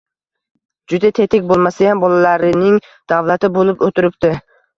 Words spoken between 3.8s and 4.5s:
o‘tiribdi